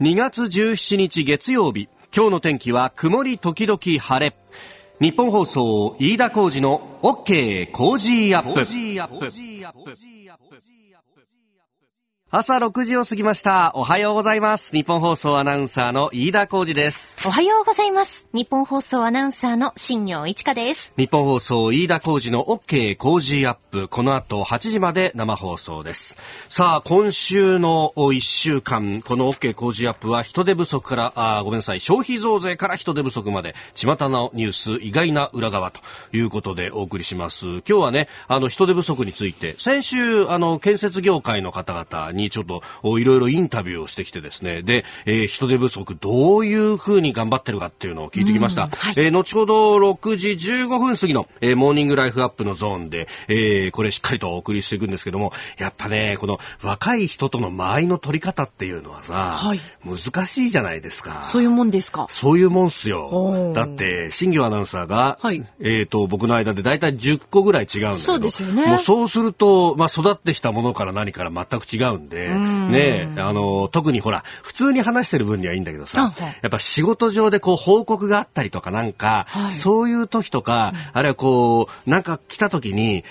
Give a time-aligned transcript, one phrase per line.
[0.00, 4.36] 2月17日月曜日今日の天気は曇り時々晴れ。
[5.00, 8.64] 日本放送飯田浩二の OK 工事アップ。
[12.36, 13.70] 朝6時を過ぎました。
[13.76, 14.72] おはようございます。
[14.72, 17.14] 日本放送アナウンサーの飯田浩二です。
[17.24, 18.28] おはようございます。
[18.32, 20.92] 日本放送アナウンサーの新業一華です。
[20.96, 23.86] 日本放送飯田浩二の OK 工事アップ。
[23.86, 26.18] この後8時まで生放送です。
[26.48, 35.80] さあ、今週の1週間、この OK 工事アップは人手不足から、あーごめんなさい、消費増税から人手不足まで、巷のニュース、意外な裏側と
[36.12, 37.46] いうことでお送りします。
[37.46, 48.64] 今日はね、あの、人手不足について、先週、あの、建設業界の方々にちょっとおいろいろインタビューをしてきてですね、で、えー人手不足どういうふうに頑張ってるかっていうのを聞いてきました。
[48.64, 61.22] うんはいえー後ほど6時15分過ぎの、えーモーニングライフアップのゾーンで、えーこれしっかりとお送りしていくんですけども、やっぱね、この若い人との間合いの取り方っていうのはさ、はい難しいじゃないですか。
[61.24, 62.06] そういうもんですか？
[62.08, 67.96] そういうもんっすよだって、新業アナウンサーが、はいえっ、と、僕の間でだいたい10個ぐらい違うんだけど。
[67.98, 72.70] そうですよねもうそうすると、まあ、育ってきたものから何から全く違うんで、ん。
[72.70, 79.52] ねえあの、特にほら、普通に話してる分にはいいんだけどさ、やっぱ仕事上でこう報告があったりとかなんか、はい。
[79.52, 83.04] そういう時とか、あるいはこう、なんか来た時に、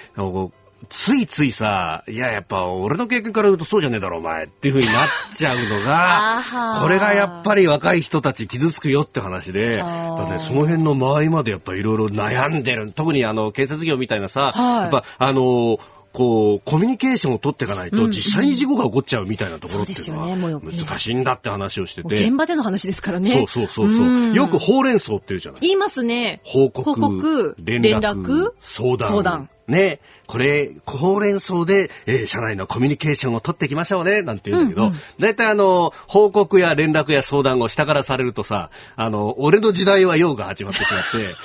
[0.89, 6.43] ついついさ、いや、やっぱ俺の経験から言うとそうじゃねえだろ、お前っていう風になっちゃうのが
[6.81, 12.91] これがやっぱり若い人たち傷つくよって話で、だってその辺の間合いまでやっぱいろいろ悩んでる。
[12.91, 14.81] 特にあの、建設業みたいなさ、はい。
[14.81, 15.77] やっぱあの、
[16.13, 22.15] こう、コミュニケーションを取っていかないと、うん実際に事故が起こっちゃうみたいなところっていうのそうですよねもは、う難しいんだって話をしてて。
[22.15, 23.29] 現場での話ですからね。
[23.29, 24.07] そうそうそうそう。
[24.07, 25.61] んよくほうれん草っていうじゃない。
[25.61, 26.41] 言いますね。
[26.43, 29.07] 報告、報告連絡、連絡相談。
[29.07, 29.99] 相談ね、
[30.33, 34.99] これ、ほうれん草で、えー社内のコミュニケーションを取っていきましょうね、なんて言うんだけど、うんうん。
[35.19, 41.35] 大体あの、報告や連絡や相談を下からされるとさ、あの、俺の時代は用が始まってしまって、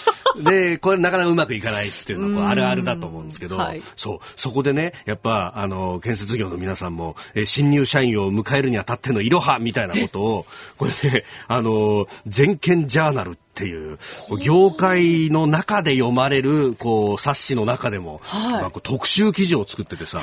[0.43, 3.83] で、これなかなかうまくいかないっていうのはあるあるだと思うんですけど、はい。
[3.97, 10.47] そう、そこでね、やっぱ、あの、建設業の皆さんも、えー新入社員を迎えるにあたってのいろはみたいなことを、
[10.79, 13.99] これね、あの、全県ジャーナルっていう、
[14.41, 18.53] 業界の中で読まれる、こう、冊子の中でも、はい。
[18.53, 20.23] まあこう特集記事を作っててさ、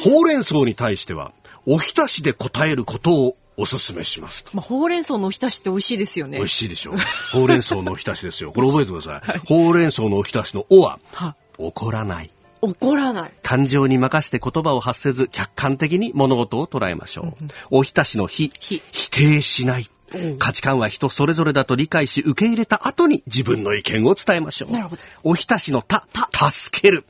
[0.00, 1.32] ほうれん草に対しては、
[1.66, 4.50] おひたしで答えることをお勧めしますと。
[4.54, 6.38] まあ、ほうれん草のおひたしって美味しいですよね。
[6.38, 6.94] 美味しいでしょ？
[7.32, 8.52] ほうれん草のおひたしですよ。
[8.52, 9.38] これ覚えてください。
[9.46, 12.30] ほうれん草のおひたしのおは、は怒らない。
[12.60, 13.32] 怒らない。
[13.42, 17.46] 感情に任して言葉を発せず客観的に物事を捉えましょう。
[17.70, 19.88] おひたしのひ、ひ否定しない。
[20.38, 24.72] 価値観は人それぞれだと理解し受け入れた後に自分の意見を伝えましょう。
[24.72, 26.06] なるほどおひたしのた、
[26.50, 27.04] 助ける。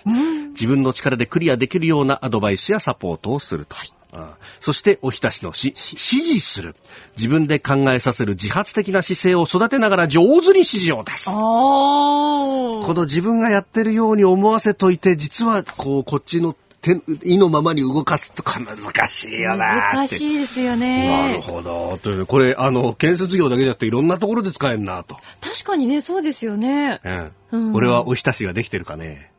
[0.50, 3.76] 自分の力でクリアできるようなアドバイスやサポートをすると。
[4.12, 6.76] ああそして、おひたしのし、指示する。
[7.16, 11.30] 自分で考えさせる自発的な姿勢を育てながら上手に指示を出す。
[11.30, 18.76] この自分がやってるように思わせといて、実は、こう、こっちの手、意のままに動かすとか難
[19.08, 19.90] しいよな。
[19.94, 21.40] 難しいですよなるね。
[21.42, 21.98] ほど。
[22.02, 25.16] というねこれ、あの、建設業だけじゃなくていろんなところで使えるなと。
[25.40, 27.00] 確かにね、そうですよね。
[27.02, 27.32] うん。
[27.52, 29.30] うん俺はおひたしができてるかね。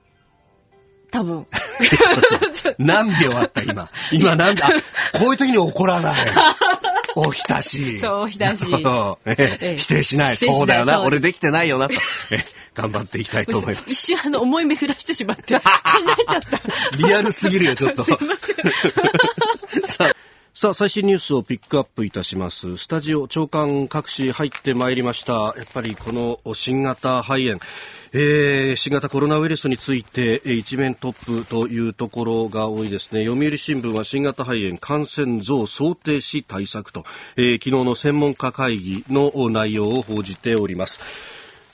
[1.12, 1.46] 多分。
[2.80, 3.92] 何秒あった今。
[4.12, 4.70] 今何秒、あ、
[5.20, 6.26] こういう時に怒らない。
[7.16, 8.00] おひたし。
[8.00, 10.36] そうおひたし否定しない。
[10.36, 11.02] そうだよな。
[11.04, 11.96] 俺できてないよなと。
[12.32, 12.40] え
[12.76, 13.84] 頑張っていきたいと思います。
[13.88, 15.56] 一瞬あの思い巡らしてしまって、気に
[16.06, 16.98] なっちゃった。
[16.98, 18.04] リアルすぎるよ、ちょっと。
[18.06, 19.88] すいません。
[19.88, 20.16] さあ、
[20.54, 22.78] さあ、最新ニュースをピックアップいたします。
[22.78, 25.54] スタジオ、長官各紙入ってまいりました。
[25.58, 27.60] やっぱりこの新型肺炎。
[28.18, 33.26] えー新型コロナウイルスについてえー一面トップというところが多いですね。
[33.26, 37.04] 読売新聞は新型肺炎感染増想定し対策と、
[37.36, 41.02] えー昨日の専門家会議の内容を報じております。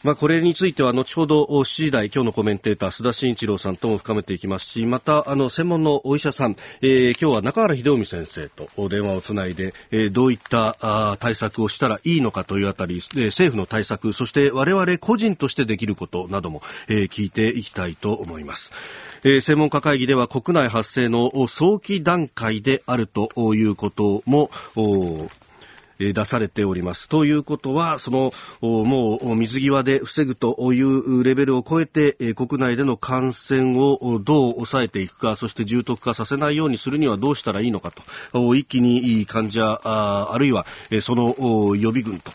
[0.03, 18.73] まあ、これについては後ほど7時台今日のコメンテーター須田慎一郎さんとも深めていきますしまたあの専門のお医者さん、えー今日は中原秀臣先生とお電話をつないで、えーどういったあ対策をしたらいいのかというあたり、えー政府の対策そして我々個人としてできることなども、えー聞いていきたいと思います。
[19.23, 24.49] えー専門家会議では国内発生の早期段階であるということも
[26.13, 27.07] 出されております。
[27.09, 37.93] ということは、その、もう水際で防ぐというレベルを超えて、国内での感染をどう抑えていくか、そして重篤化させないようにするにはどうしたらいいのか
[38.31, 40.65] と、一気に患者、あるいは、
[41.01, 42.31] その予備軍と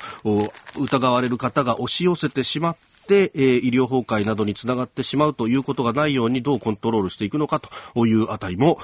[0.78, 8.78] 疑われる方が押し寄せてしまって、で、え医療崩壊などにつながってしまうということがないようにどうコントロールしていくのかというあたりも、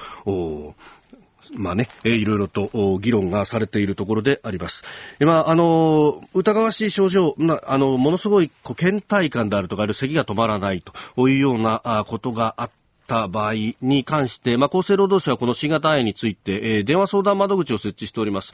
[1.53, 4.83] まあね、えー、いろいろと議論がされているところであります。
[5.19, 18.53] えまあ、あの、疑わしい症状、なあの、ものすごいこう倦怠感であるとか、ある咳が止まらないというようなことがあって、った場合に関して、まあ、厚生労働省はこの新型肺炎について、えー、電話相談窓口を設置しております。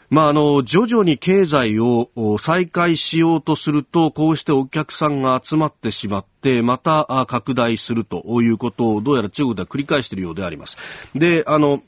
[0.09, 2.09] まあ、あの、徐々に経済を
[2.39, 10.77] 再開しようとすると、こうしてお客さんが集まってしまって、また拡大するということを、どうやら中国では繰り返しているようであります。
[11.15, 11.81] で、あの、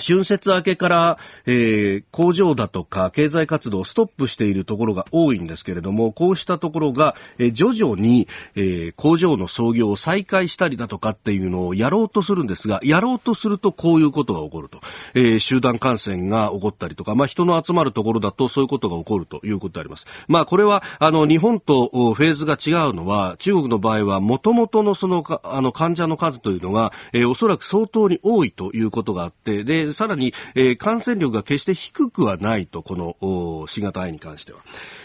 [0.00, 14.80] 春節明けから、えー、工場だとか経済活動をストップしているところが多いんですけれども、こうしたところが、えー、徐々に、えー、工場の操業を再開したりだとかっていうのをやろうとするんですが、やろうとするとこういうことが起こると。
[15.14, 20.06] えー、集団感染が起こったりとか、まあ、人の集まるところだとそういうことが起こるということであります。
[20.26, 34.60] まあ、これは、あの、日本とフェーズが違うのは、中国の場合は、元々のその、あの、患者の数というのが、えー、おそらく相当に多いということがあって、で、さらに、え、感染力が決して低くはないと、この新型肺に関しては。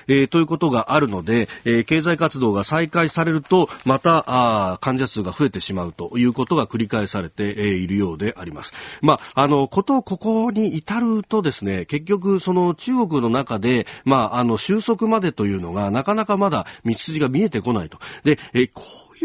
[0.07, 8.73] え、ということがあるので、え、経済活動が再開されると、また、あ患者数が増えてしまうということが繰り返されて、え、いるようであります。
[9.01, 17.99] まあ、あの、ことをここに至るとですね、結局、その中国の中で、まあ、あの、収束までというのが、なかなかまだ道筋が見えてこないと。
[18.23, 18.71] で、えー、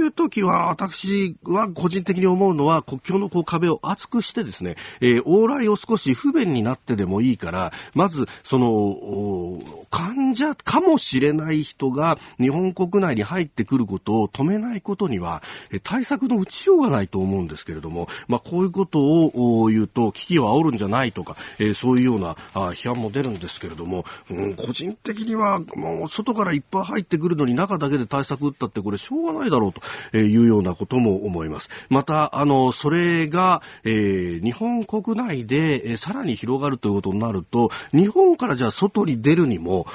[0.01, 9.61] ういう時は、私は個人的に思うのは、国境のこう壁を厚くしてですね、えー、往来を少し不便になってでもいいから、まず、その、
[9.91, 15.43] 患者かもしれない人が日本国内に入ってくることを止めないことには、
[15.83, 29.82] 対策の打ちようがないと思うんですけれども、まあ、こういうことを言うと、危機を煽るんじゃないとか、えー、そういうような批判も出るんですけれども、うん、個人的には、もう外からいっぱい入ってくるのに中だけで対策打ったってこれしょうがないだろうと。
[30.13, 31.69] いうようなことも思います。
[31.89, 39.87] また、あの、それが、えー、日本国内で、え、さらに広がるということになると、日本からじゃあ外に出るにも、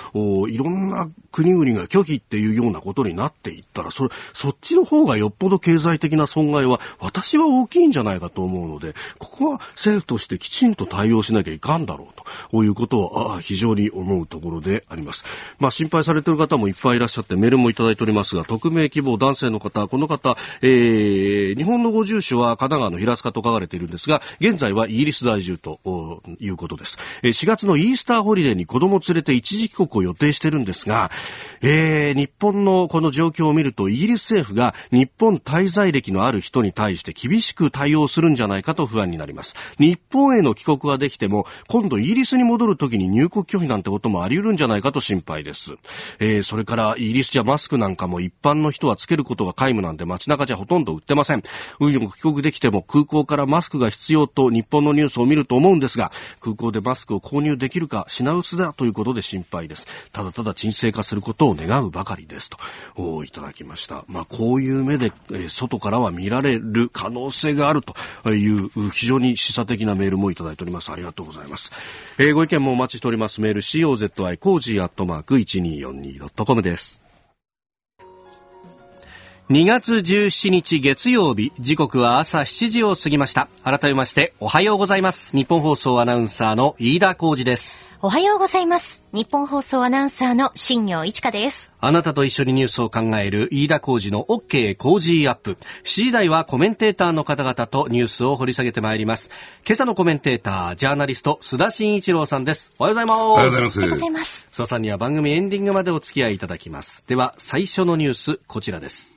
[0.49, 15.25] いろんな国々が拒否っていうようなことになっていったら、それ、そっちの方がよっぽど経済的な損害は、私は大きいんじゃないかと思うので、ここは政府としてきちんと対応しなきゃいかんだろうと、いうことを、非常に思うところであります。
[15.59, 25.79] まあ、心配されている方もいっぱいいらっしゃって、メールもいただいておりますが、匿名希望男性の方、この方、えー、日本のご住所は神奈川の平塚と書かれているんですが、現在はイギリス在住と
[26.39, 26.97] いうことです。
[27.23, 31.11] 4月のイースターホリデーに子供を連れて一時帰国を予定してるんですが、
[31.61, 39.55] えー、日本のこの状況を見ると、イギリス政府が日本滞在歴のある人に対して厳しく対応するんじゃないかと不安になります。
[39.77, 45.75] 日本への帰国はできても、今度イギリスに戻るときに入国拒否なんてこともあり得るんじゃないかと心配です。
[46.19, 51.43] えー、それからイギリスじゃマスクなんかも一般の人はつけることが皆無なんで街中じゃほとんど売ってません。
[51.79, 59.87] 運よく帰国できても空港からマスクが必要と日本のニュースを見ると思うんですが、空港でマスクを購入できるか品薄だということで心配です。
[60.11, 62.57] ただただ沈静化することを願うばかりですと、
[62.95, 64.05] おいただきました。
[64.07, 67.95] まあ、こういう目で、えー、外からは見られる可能性があると
[68.29, 70.91] いう非常に示唆的なメールもいただいております。
[70.91, 71.71] ありがとうございます。
[72.17, 73.41] えー、ご意見もお待ちしております。
[73.41, 77.06] メール COZY コージーアットマーク 1242.com です。
[79.49, 83.47] 2月17日月曜日時刻は朝7時を過ぎました。
[83.63, 85.33] 改めましておはようございます。
[85.37, 87.77] ニッポン放送アナウンサーの飯田浩司です。
[88.01, 89.05] おはようございます。
[89.13, 91.71] ニッポン放送アナウンサーの新行市佳です。
[91.79, 95.51] あなたと一緒にニュースを考える飯田浩二の OK 工事アップ。
[95.51, 99.31] 7時台はコメンテーターの方々とニュースを掘り下げてまいります。
[99.65, 102.73] 今朝のコメンテータージャーナリスト須田慎一郎さんです。
[102.79, 103.21] おはようございます。
[103.21, 103.79] おはようございます。
[103.79, 104.47] おはようございます。
[104.51, 107.05] 須田さんには番組エンディングまでお付き合いいただきます。
[107.07, 109.16] では最初のニュースこちらです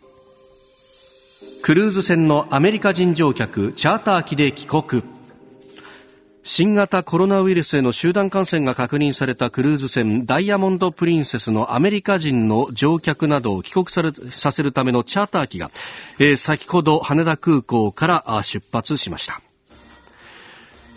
[1.62, 5.02] クルーズ船のアメリカ人乗客チャーター機で帰国
[6.42, 15.70] 新型コロナウイルスへの集団感染が確認されたクルーズ船ダイヤモンド・プリンセスのアメリカ人の乗客などを帰国させるためのチャーター機が、
[16.18, 19.40] えー先ほど羽田空港から出発しました。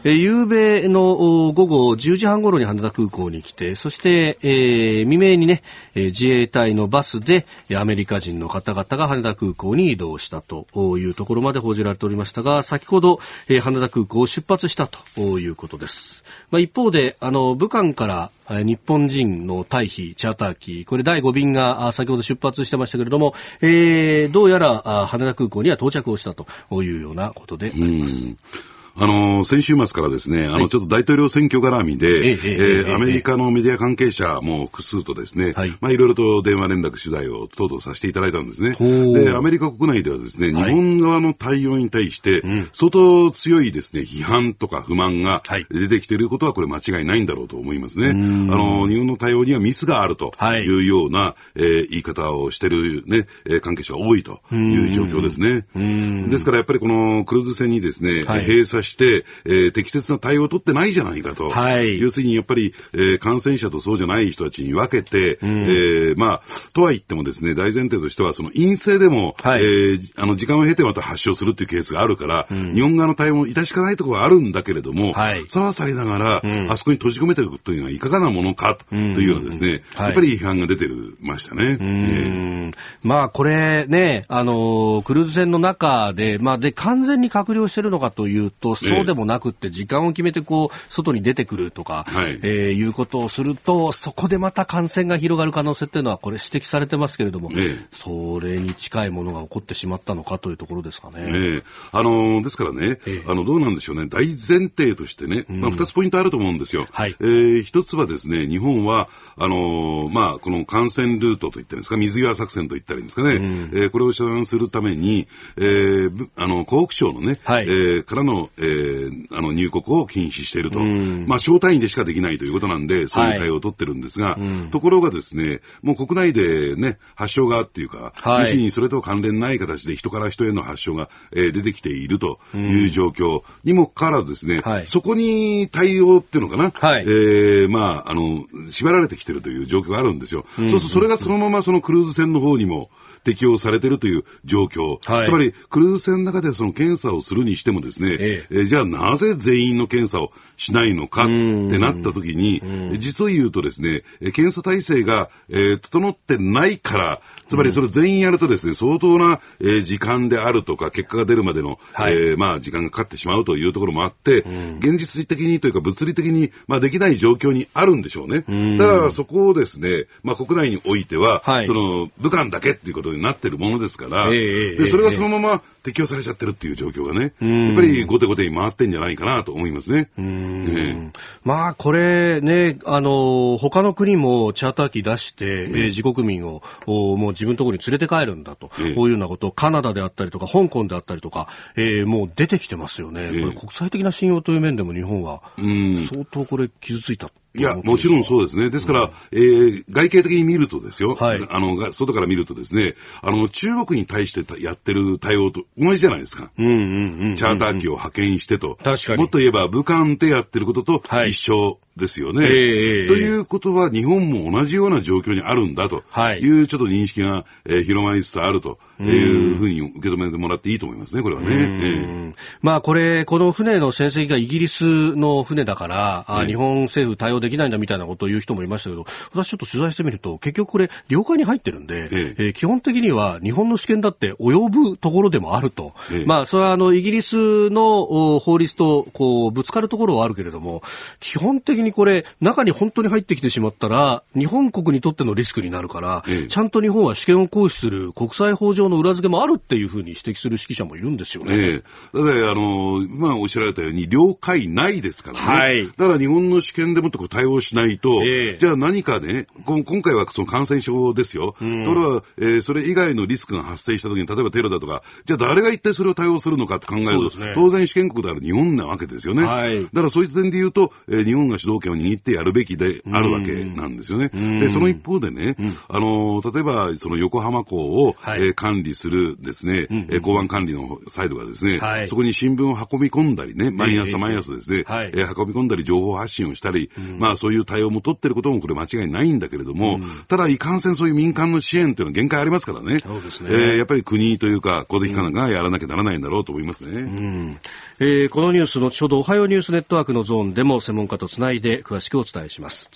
[0.06, 5.64] えー夕べの午後10時半頃に羽田空港に来て、そして、えー未明にね、
[5.96, 10.68] えー自衛隊のバスでアメリカ人の方々が羽田空港に移動したと
[10.98, 16.26] いうところまで報じられておりましたが、先ほど、えー羽田空港を出発したということです。
[16.52, 26.46] まあ、一方で、あの、武漢から日本人の退避、チャーター機、これ第5便が先ほど出発してましたけれども、えーどうやら羽田空港には到着をしたと
[26.84, 28.73] いうようなことであります。
[28.96, 30.70] うんあの、先週末からですね、あの、はい。
[30.70, 35.74] ちょっと大統領選挙絡みで、えアメリカのメディア関係者も複数とですね、はい。
[35.82, 38.76] まあ、いろいろと電話連絡取材をとうとうさせていただいたんですね。
[39.14, 40.66] で、アメリカ国内ではですね、はい。
[40.66, 45.66] 日本側の対応に対してうん、相当強いですね、批判とか不満がはい。
[45.72, 48.10] 出てきていることは、これ間違いないんだろうと思いますね。
[48.10, 48.48] あん。
[48.48, 50.62] の、日本の対応にはミスがあるとはい。
[50.62, 54.56] いうような、えー言い方をしているね、えー関係者が多いとい
[54.92, 55.66] う状況ですね。
[55.76, 56.30] うん。
[56.30, 58.46] ですからやっぱりこのクルーズ船にですね、はい。
[58.46, 61.50] 閉鎖して、えー適切な対応を取ってないじゃないかと。
[61.50, 62.00] はい。
[62.00, 65.48] 要するにやっぱり、えー感染者とそうじゃない人たちに分けて、ん。
[65.48, 66.42] えーまあ、
[66.74, 69.64] とは言ってもですね、大前提としては、その陰性でも、はい。
[69.64, 75.46] えーあの、時間を経てまた発症するっていうケースがあるから、日本側の対応も致し方ないところはあるんだけれども、はい。
[75.48, 76.72] さわさりながら、うん。
[76.72, 80.06] あそこに閉じ込めていくというのはいかがなものかというようなですね、はい。
[80.08, 80.88] やっぱり批判が出て
[81.20, 81.78] ましたね。
[81.80, 82.74] うーん。
[83.04, 92.40] まあこれね、あのクルーズ船の中で、まあで完全に隔離をしてるのかというと、そうでもなくって、時間を決めてこう、外に出てくるとか、はい。
[92.44, 97.86] えーいうことをすると、そこでまた感染が広がる可能性っていうのは、これ指摘されてますけれども、ええ。
[97.92, 101.16] それに近いものが起こってしまったのかというところですかね。
[101.20, 101.64] ええ。
[101.92, 103.24] あのーですからね、ええ。
[103.28, 106.88] あの、どうなんでしょうね、大前提としてね、まあ、二つポイントあると思うんですよ。
[106.92, 107.16] はい。
[107.20, 115.28] えー一つはですね、日本は、あのーまあ、この感染ルートといったんですか、水際作戦といったらいいんですかね、えーこれを遮断するために、
[115.58, 117.66] えあの、河北省のね、はい。
[117.66, 120.80] えーからの、えーあの、入国を禁止していると。
[120.82, 121.26] ん。
[121.28, 124.38] まあ、小単位でしかできないということなんで、そういう対応を取ってるんですが、
[124.72, 128.58] ところがですね、もう国内でね、発症がっていうか、はい。
[128.58, 134.88] にそれと関連ない形で人から人への発症が、えー出てきているという状況にもかかわらずですね、はい。
[134.88, 137.04] そこに対応っていうのかな、はい。
[137.04, 140.46] えーまあ、あの、縛られてきてるという状況があるんですよ。
[140.56, 142.90] そうするとそれがそのままそのクルーズ船の方にも
[143.24, 144.98] 適用されてるという状況。
[145.12, 145.26] はい。
[145.26, 148.56] つまり、クルーズ船の中でその検査をするにしてもですね、ええ。
[148.62, 151.32] ーじゃあなぜ全員の検査をしないのかって
[151.80, 152.62] なった時に、
[153.00, 157.22] 実を言うとですね、えー検査体制が、えー整ってないから、
[157.54, 162.14] つまりそれ全員やるとですね、相当な、えー時間であるとか、結果が出るまでの、はい。
[162.14, 164.44] えーまあ、時間がかかってしまうというところもあって、
[164.80, 168.42] 現実的にというか物理的に、まあ、できない状況にあるんでしょうね。
[168.80, 171.68] ただ、そこをですね、まあ、国内においては、はい。
[171.68, 177.68] その、武漢だけっていうことになってるものですから、ええええで、それがそのまま適用されちゃってるっていう状況がね、ん。
[177.68, 180.10] やっぱり後手後手に回ってんじゃないかなと思いますね。
[180.18, 181.12] ええ。
[181.44, 188.96] まあ、これね、あの、他の国もチャーター機出して、えー自国民をおもう自分のところに連れて帰るんだと、ええ。
[188.96, 193.22] こういうようなことをカナダであったりとか、香港であったりとか、えーもう出てきてますよね。
[193.22, 193.30] ええ。
[193.30, 196.06] これ国際的な信用という面でも日本は、うん。
[196.06, 197.30] 相当これ傷ついた。
[197.30, 198.72] といや、もちろんそうですね。
[198.72, 201.48] ですから、えー外形的に見るとですよ、はい。
[201.50, 206.52] あの、が外から見るとですね、あの、中国に対してたやってる対応と同じじゃないですか。
[206.58, 207.36] うんうんうんうん。
[207.36, 208.78] チャーター機を派遣してと。
[208.84, 209.18] 確かに。
[209.20, 211.30] もっと言えば、武漢でやってることとはい。
[211.30, 212.48] 一緒ですよね。
[212.48, 216.04] ええということは、日本も同じような状況にあるんだと。
[216.10, 216.40] はい。
[216.40, 221.48] いうちょっと認識が、えー広まりつつあるというふうに受け止めてもらっていいと思いますね、これはね。
[221.48, 222.00] うええ。
[222.00, 226.48] んまあこれ、この船の船籍がイギリスの船だから、あええ。
[226.48, 235.94] 日本政府対応できないんだみたいなことを言う人もいましたけど、私ちょっと取材してみると、結局これ、領海に入ってるんで、えええー基本的には日本の試験だって及ぶところでもあると。
[236.12, 240.82] ええまあそれはあのイギリスのお法律とこうぶつかるところはあるけれども、
[241.20, 251.56] 基本的的にこれ、中に本当に入ってきてしまったら、日本国にとってのリスクになるから、ええ、ちゃんと日本は主権を行使する国際法上の裏付けもあるっていうふうに指摘する指揮者もいるんですよね。
[251.56, 251.84] ええ、
[252.14, 255.46] だから、あの、まあ、おっしゃられたように、領海内ですからね。
[255.46, 255.88] はい。
[255.88, 261.56] だから日本の主権でもって対応しないと、ええ、じゃあ何かね、今回はその感染症ですよ。
[261.62, 269.44] うん、ところが、えー、それ以外のリスクが発生したときに、例えばテロだとか、じゃあ誰が一体それを対応するのかって考えると、ね、当然主権国である日本なわけですよね。
[269.44, 269.84] はい。
[269.84, 274.30] だからそういう点で言うと、えー、日本が主導権を握ってやるべきであるわけなんですよね。
[274.60, 275.56] で、その一方でね、
[275.90, 286.90] あの、例えば、その横浜港を、はい、えー、管理するですね、うんえー、港湾管理のサイドがですね、はい、そこに新聞を運び込んだりね、毎朝毎朝ですね、はい、えー、運び込んだり情報発信をしたり、
[287.24, 293.00] まあそういう対応も取ってることもこれ間違いないんだけれども、ただいかんせんそういう民間の支援っていうのは限界ありますからね。
[293.00, 293.50] そうですね。
[293.50, 297.00] えー、やっぱり国というか公的機関がやらなきゃならないんだろうと思いますね。
[297.00, 297.58] うん
[298.00, 302.92] えー、このニュース、後ほどおはようニュースネットワークのゾーンでも専門家とつないで詳しくお伝えします。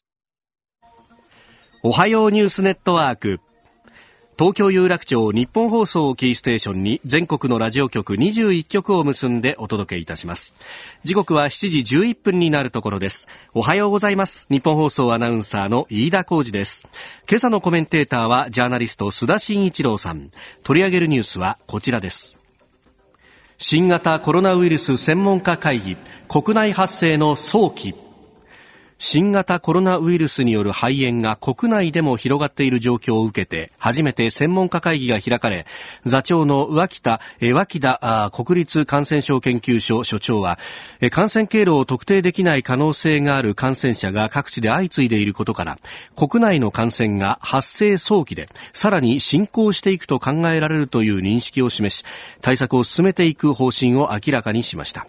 [1.83, 3.39] おはようニュースネットワーク。
[4.37, 10.53] 東京有楽町日本放送をキーステーションに全国のラジオ局21局を結んでお届けいたします。
[11.03, 13.27] 時刻は7時11分になるところです。
[13.55, 14.45] おはようございます。
[14.51, 16.87] 日本放送アナウンサーの飯田浩二です。
[17.27, 20.29] 今朝のコメンテーターはジャーナリスト須田慎一郎さん。
[20.63, 22.37] 取り上げるニュースはこちらです。
[23.57, 27.95] 新型コロナウイルス専門家会議国内発生の早期
[28.99, 35.67] 新型コロナウイルスによる肺炎が国内でも広がっている状況を受けて初めて専門家会議が開かれ
[36.05, 37.21] 座長の脇田
[37.53, 40.57] 脇田国立感染症研究所所長は
[41.11, 45.77] 感染経路を特定できない可能性がある感染者が各地で相次いでいることから
[46.15, 52.03] 国内の感染が発生早期でさらに進行していくと考えられるという認識を示し
[52.41, 55.07] 対策を進めていく方針を明らかにしました。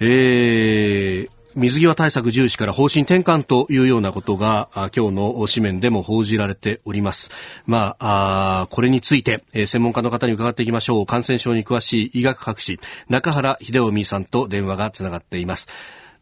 [0.00, 7.30] えー水際対策重視から方針転換というようなことが今日の紙面でも報じられております。
[7.66, 11.06] まあ、あこれについて、えー、専門家の方に伺っていきましょう。
[11.06, 15.68] 感染症に詳しい医学博士、中原秀臣さんと電話がつながっています。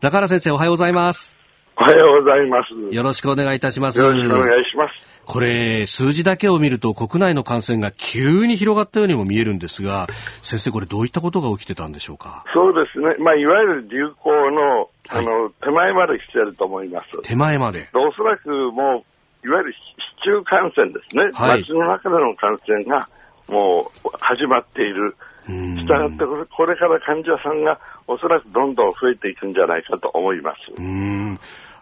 [0.00, 1.36] 中原先生、おはようございます。
[1.76, 2.94] おはようございます。
[2.94, 3.98] よろしくお願いいたします。
[3.98, 4.91] よろしくお願いします。
[5.24, 10.08] これ、数字だけを見ると国内の感染が急に広がったようにも見えるんですが、
[10.42, 12.44] 先生、これどういったことが起きてたんでしょうか？
[12.52, 13.16] そうですね。
[13.18, 17.22] まあ、いわゆる流行の、あの、手前まで来てると思います。
[17.22, 17.88] 手前まで。
[17.94, 19.04] おそらくも
[19.44, 21.30] う、いわゆる市中感染ですね。
[21.34, 23.08] はい、街の中での感染が
[23.48, 25.16] もう始まっている。
[25.44, 30.80] したがってこれから患者さんがおそらくどんどん増えていくんじゃないかと思います。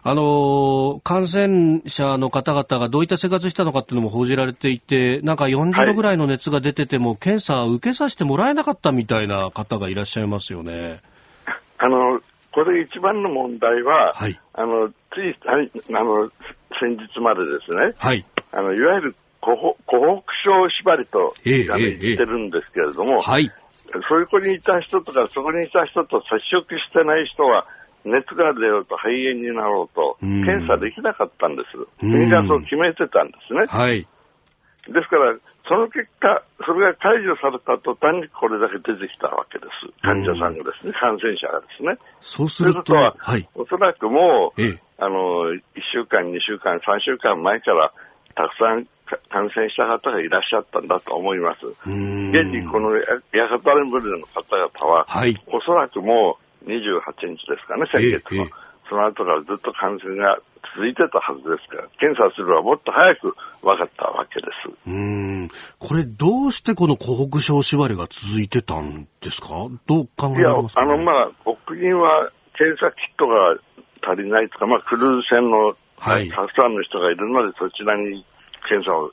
[0.05, 11.01] うんあの感染者の方々がどういった生活したのかっていうのも報じられていて、なんか40度ぐらいの熱が出てても、はい、検査受けさせてもらえなかったみたいな方がいらっしゃいますよね。
[11.77, 12.19] あの
[12.51, 16.29] これ一番の問題は、はい、あのついあの
[16.79, 19.95] 先日までですね、はい、あのいわゆる湖北
[20.43, 23.51] 省縛りと、えー、言ってるんですけれども、えー、はい、
[24.09, 27.65] そういう子にいた人とか、そこにいた人と接触してない人は、
[28.05, 31.77] 熱が出ようと肺炎になろうと、検査できなかったんです。
[32.47, 33.65] そう決めてたんですね。
[33.67, 34.07] はい。
[34.87, 35.37] ですから、
[35.69, 39.93] その結果、それが解除された途端にこれだけ出てきたわけです。
[40.01, 41.97] 患者さんがですね、感染者がですね。
[42.19, 45.61] そうすると、とは、はい、おそらくもう、ええ、あの、1
[45.93, 47.93] 週間、2週間、3週間前から、
[48.33, 48.87] たくさん
[49.29, 51.67] 感染した方がいらっしゃったんだと思います。
[51.85, 53.03] 現にこの屋
[53.49, 58.49] 形レベルの方々は、はい、おそらくもう28日ですかね、先月の、ええ、
[58.89, 60.39] その後からずっと感染が
[60.75, 64.89] 続いてたはずですから、検査するのはもっと早く分かったわけです。
[64.89, 65.49] うん。
[65.79, 69.47] これ、どうしてこの湖北省縛りが続いてたんですか、
[69.87, 73.57] どう考えますか、ね、いや、あの、まあ、国民は検査キットが
[74.03, 78.25] 足りないとか、まあ、クルーズ船の、はい、たくさんの人がいるので、そちらに
[78.67, 79.11] 検査を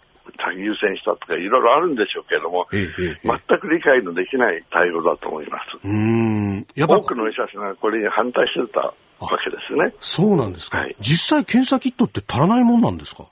[0.56, 5.78] 優先したとかいろいろあるんでしょうけれども、ええ、全く理解のできない対応だと思います。
[5.84, 6.66] うん。
[6.76, 8.94] 多くの医者さんがこれに反対してたわ
[9.42, 9.94] けですね。
[10.00, 13.26] そうなんですか、はい、実際検査キットって足らないもんなんですか？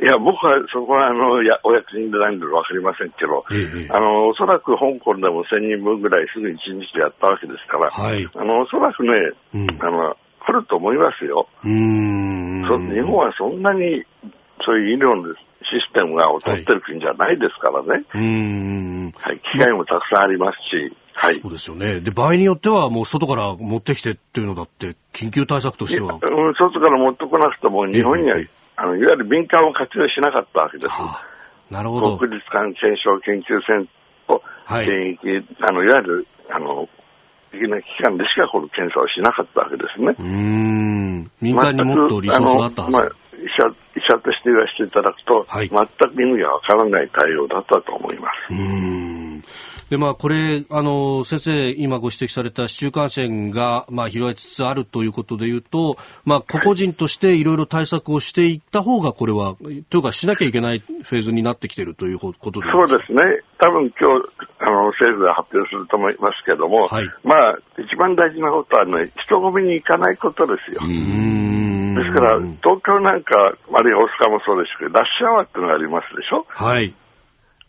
[0.00, 9.10] いや、僕はそこはあのやお役人でないので分かりませんけど、ええ、あのおそらく香港でも1000人分ぐらいすぐ1日でやったわけですから、はい、あのおそらくね、
[9.54, 11.46] うん、あのあると思いますよ。
[11.64, 12.62] うん。
[12.62, 14.04] 日本はそんなに
[14.66, 15.34] そういう医療の
[15.64, 18.04] システムが劣ってる国じゃないですからね。
[18.08, 19.12] はい、うん。
[19.16, 19.38] はい。
[19.38, 21.40] 機械もたくさんありますし、はい。
[21.40, 22.00] そうですよね。
[22.00, 26.14] で、場合によってはもう外から持ってきてっていうのだって、緊急対策としては。
[26.14, 28.38] うん、外から持ってこなくても、日本には、
[28.76, 30.88] あの、いわゆる民間を活用しなかったわけです。
[30.88, 32.18] はあ、なるほど。
[32.18, 33.88] 国立感染症研究セン
[34.26, 35.18] ター、はい、
[35.68, 36.88] あの、いわゆる、あの、
[37.52, 40.16] 的な機関でしかこの検査をしなかったわけですね。
[40.18, 43.10] うん民間にもっとリソースがあったはず、まあ、医
[43.48, 48.52] 者医者として言わせていただくと、はい、全く意味がわからない対応だったと思います。
[48.52, 49.42] うん
[49.92, 59.54] で、まあ、これ、あの、先生、今ご指摘された市中感染が、まあ、広がりつつあるということでいうと、まあ、個々人としていろいろ対策をしていった方が、これは、
[59.90, 63.20] というか、しなきゃいけないフェーズになってきているということでそうですね。
[63.58, 64.28] 多分今日、
[64.60, 70.80] あの、政府が発表すると思いますけれども、はい、まあ、一番大事なことはね、人混みに行かないことですよ。
[71.94, 76.46] ですから、東京なんか、あるいは大阪もそうですけど、ラッシュアワーっていうのがありますでしょ？
[76.48, 76.94] はい。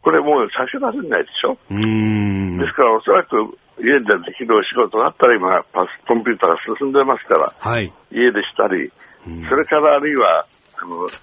[0.02, 1.58] これもう避けられないでしょ？
[1.72, 8.92] うんですから、おそらく家でできるお仕事だったら今、パスコンピューターが進んでますから、はい、家でしたり、
[9.50, 10.46] それからあるいは、
[10.82, 11.14] あの、出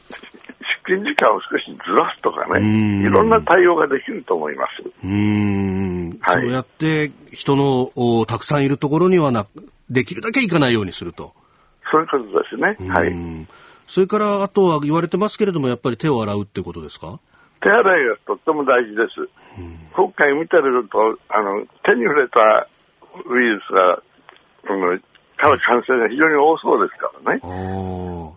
[0.86, 4.90] 勤時間を少しずらすとかね、いろんな対応ができると思います。
[5.04, 9.46] うん、はい、そうやって人のおたくさんいるところにはな、
[9.90, 11.34] できるだけ行かないようにすると。
[11.90, 12.76] そういうことですね。
[12.88, 13.12] はい。
[13.86, 17.18] それから、あとは言われてますけれども、やっぱり手を洗うってことですか？
[17.62, 19.28] 手洗いがとっても大事です。
[19.58, 22.68] うん、今回見てると、あの、手に触れた
[23.26, 24.02] ウイルスが、
[24.66, 24.98] その、
[25.36, 27.40] から感染が非常に多そうですからね。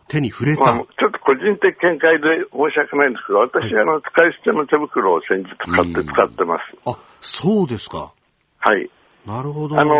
[0.07, 6.61] 手に触れた、まあ、ちょっと個人的見解で申し訳ないんですけど、私、はい、あの、使い捨ての手袋を先日買って使ってます。
[6.85, 8.13] あ、そうですか。
[8.59, 8.89] はい。
[9.27, 9.79] なるほど。
[9.79, 9.93] あの、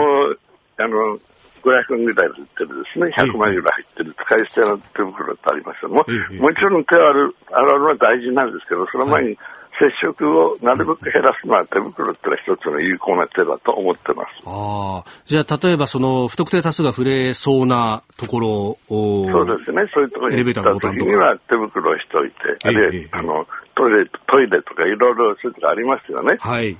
[0.77, 1.19] あの、
[1.63, 6.06] 500円ぐらいで売ってるですね、100万円ぐらい入ってる使い捨ての手袋ってありますけども、
[6.41, 9.38] もちろん手を洗う洗うのは大事なんですけど、その前に
[9.80, 14.38] 接触をなるべく減らすのは手袋ってのは一つの有効な手だと思ってます。
[14.45, 15.12] ああ。
[15.26, 18.78] じゃあ、例えばその不特定多数が触れそうなところを、
[19.32, 26.38] そうですね、そういうところに行った時には手袋をしておいて、あるいは、あの、トイレ、トイレとかいろいろそういうとこありますよね。
[26.39, 26.78] はい。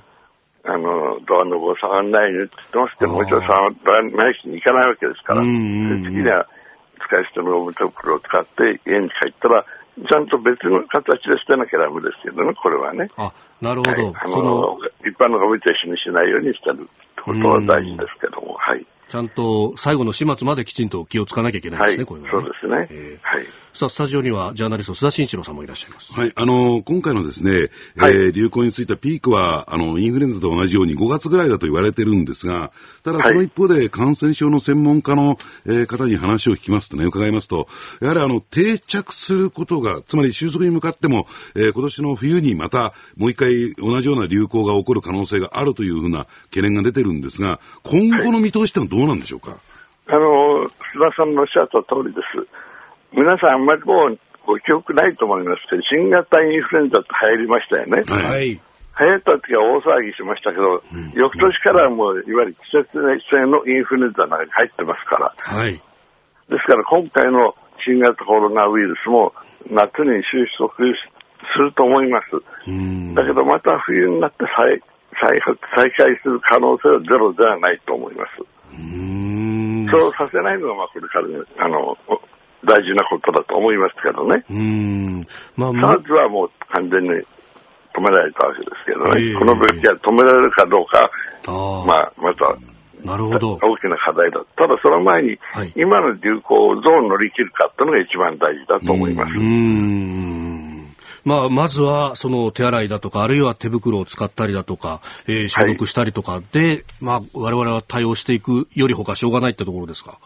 [0.64, 6.46] あの、ドアの棒触らないよって言ってますけど、もちろん触らないしに行かないわけですから、そういう時には
[7.04, 13.08] 使い捨てのゴム手袋を使って家に帰ったら、ちゃんと別の形で捨てなきゃダメですけどね、これはね。
[13.16, 13.90] あ、なるほど。
[13.92, 18.84] はい、あの一般のゴミと一緒にしないようにしてるってことは大事ですけども、はい。
[19.14, 22.88] ちゃんと最後の始末まできちんと気をつかなきゃいけないですね、はい、これは、ね、そうですね。
[22.90, 23.46] えー、はい。
[23.72, 26.12] さあ、スタジオにはジャーナリスト須田慎一郎さんもいらっしゃいます。
[26.14, 32.72] はい、あのー、今回のですね、はい、えー、流行についてピークは、あの、インフルエンザと同じように5月ぐらいだと言われてるんですが、
[33.04, 37.68] ただその一方で感染症の専門家の、えー、方に話を聞きますとね、伺いますと、
[38.00, 49.60] やはりあの、定着することが、つまり収束に向かっても、えー、今年の冬にまたもう一回同じような流行が起こる可能性があるというふうな懸念が出てるんですが、今後の見通しってのはどうなんでしょうか、はい
[50.06, 52.44] あの、須田さんのおっしゃった通りです。
[53.12, 58.04] 皆さんあんまりもうご記憶ないと思いますけど、新型インフルエンザって流行りましたよね。
[58.04, 58.52] はい。
[58.52, 58.60] 流
[59.00, 62.92] 行った時は大騒ぎしましたけど、うん、翌年からもう、いわゆる季節
[63.32, 65.34] 性のインフルエンザの中に入ってますから。
[65.34, 65.72] はい。
[65.72, 69.32] ですから今回の新型コロナウイルスも
[69.72, 72.36] 夏に収束すると思います。
[73.16, 74.80] だけどまた冬になって再
[75.20, 75.40] 再
[75.74, 78.53] 再開する可能性はゼロではないと思います。
[79.90, 81.96] そうさせないのが、まあ、これから、ね、あの、
[82.64, 84.44] 大事なことだと思いますけどね。
[84.50, 85.26] うん。
[85.56, 89.20] まあ、SARS はもう完全に止められたわけですけどね。
[89.20, 91.10] えー、この病気は止められるかどうか、
[91.46, 92.56] あまあ、また、
[93.04, 93.58] なるほど。
[93.62, 94.40] 大きな課題だ。
[94.56, 99.38] ただその前に、はい、今の流行をどう乗り切るかっていうのが一番大事だと思います。
[99.38, 100.23] うん。
[101.24, 110.18] まあ、まずは、その手洗いだとか、あるいは手袋を使ったりだとか、えー、消毒したりとかで、はい、まあ、我々は対応していくよりほかしょうがないってところですか？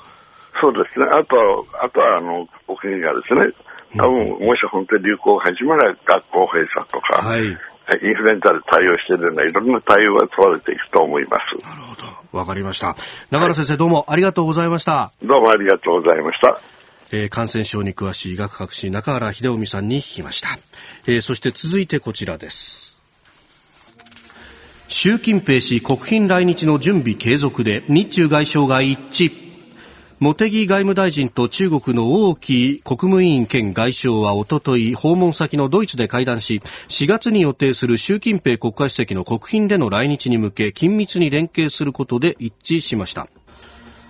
[0.60, 1.06] そうですね。
[1.06, 3.52] あとは、あとは、あの、お国がですね、
[3.96, 7.56] 多分、もし本当に流行を始まら学校閉鎖とか、はい、イン
[8.14, 11.64] フルエンザで対応しているような、いろんな対応が問われていくと思います。
[11.64, 12.38] なるほど。
[12.38, 12.96] わかりました。
[13.30, 15.12] 長原先生、はい、どうもありがとうございました。
[15.22, 16.60] どうもありがとうございました。
[17.10, 20.58] えー、感染症に詳しい医学博士中原秀臣さんに聞きました。
[21.06, 22.98] えー、そして続いてこちらです。
[24.88, 29.48] 習近平氏国賓来日の準備継続で日中外相が一致。
[30.20, 43.28] 茂木外務大臣と中国の王毅国務委員兼外相はおととい訪問先のドイツで会談し4月に予定する習近平国家主席の国賓での来日に向け緊密に連携することで一致しました、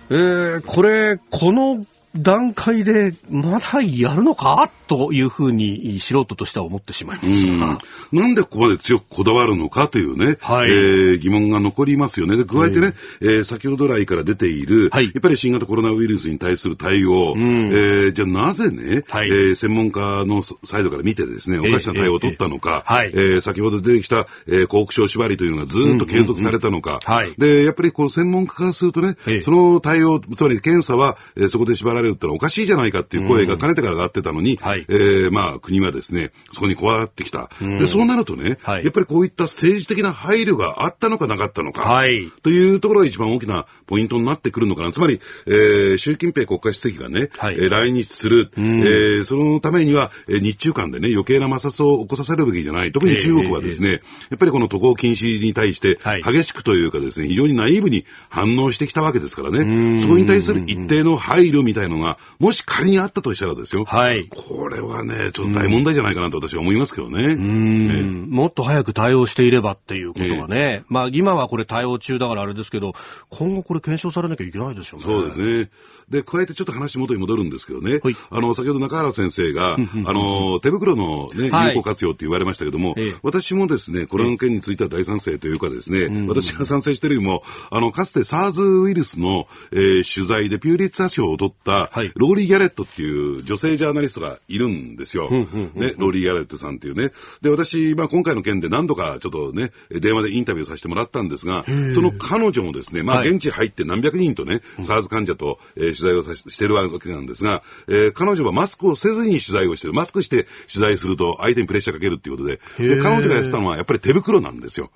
[0.09, 7.79] えー、これこの段階でまだやるのかというふうに素人としては思ってしまいますが。
[8.11, 12.35] なんでここまで強くこだわるのかというね、はい、えー、疑問が残りますよね。
[12.35, 37.49] で、加えてね、えー、先ほど来から出ている、はい、やっぱり新型コロナウイルスに対する対応、うん、えー、じゃあなぜね、はい、えー、専門家のサイドから見てですね、おかしな対応を取ったのか、えー、えー、先ほど出てきた、えー、航空省縛りというのがずっと継続されたのか、うんうんうん、で、やっぱりこの専門家からするとね、その対応、つまり検査は、えー、そこで縛られるってのはおかしいじゃないかっていう声がかねてから上がってたのに、はい、えー、まあ、国はですね、そこにこわってきた。
[37.61, 44.91] で、そうなるとね、はい、やっぱりこういった政治的な配慮があったのかなかったのか、はい、というところが一番大きなポイントになってくるのかな。
[44.91, 52.91] つまり、えー、習近平国家主席がね、はい、えー、来日する、えー、そのためには、えー、日中間でね、余計な摩擦を起こさせるべきじゃない。
[52.91, 54.01] 特に中国はですね、えー、や
[54.35, 67.23] っぱりこの渡航禁止に対して、激しくというかですね、非常にナイーブに反応してきたわけですからね、そこに対する一定の配慮みたいのが、もし仮にあったとしたらですよ、はい、これはね、ちょっと大問題じゃないかなと私は思いますけどね。
[67.33, 72.93] うん、もっと早く対応していればっていうことはね、まあ今はこれ対応中だからあれですけど、
[73.29, 75.03] 今後これ検証されなきゃいけないですよね。
[75.03, 75.69] そうですね。
[76.09, 79.77] で、加えてちょっと話元に戻るんですけどね、はい、あの、先ほど中原先生が、あ
[80.13, 95.29] の、手袋のね、有効活用って言われましたけども、はい、私もですね、この案件については大賛成というかですね、私が賛成してるよりも、あの、かつて SARS ウイルスの、えー、取材でピューリッツァ賞を取った、はい、ローリー・ギャレットっていう女性ジャーナリストがいるんですよ。
[95.29, 97.11] ね、ローリー・ギャレットさんっていうね。
[97.41, 109.93] で、私、まあ今回の件で何度かちょっとね、電話でインタビューさせてもらったんですが、その彼女もですね、まあ現地入って何百人とね、はい、SARS 患者と、えー、取材をさしてるわけなんですが、えー、彼女はマスクをせずに取材をしてる。
[109.93, 114.91] マスクして取材すると相手にプレッシャーかけるっていうことで、で彼女がやってたのはやっぱり手袋なんですよ。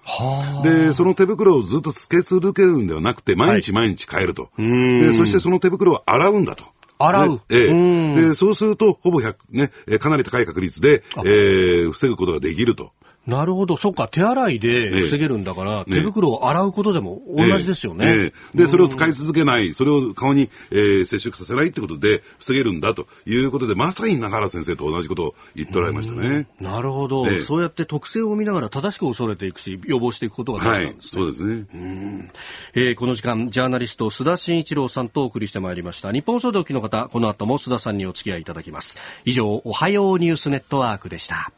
[0.64, 4.50] で、その手袋をずっとつけ続けるんではなくて、毎日毎日変えると。
[4.58, 6.73] はい、で、そしてその手袋を洗うんだと。
[6.98, 7.42] 洗う。
[7.50, 12.92] ええで、そうすると、ほぼ100、ね、かなり高い確率で、えー、防ぐことができると。
[13.26, 18.06] なるほど、そっか、手洗いで防げるんだから、手袋を洗うことでも同じですよね。
[18.06, 26.48] ええで、それを使い続けない、それを顔に、えー、接触させないってことで防げるんだということで、まさに中原先生と同じことを言っておられましたね。
[26.60, 31.24] なるほど、そうやって特性を見ながら正しく恐れていくし、予防していくことが大事なんですね。
[31.24, 31.66] はい、そうですね。
[31.74, 32.30] うん
[32.76, 36.12] えー、この時間、ジャーナリスト、須田慎一郎さんとお送りしてまいりました。
[36.12, 38.98] 日本総動機の方、この後も須田さんにお付き合いいただきます。
[39.24, 41.54] 以上、おはようニュースネットワークでした。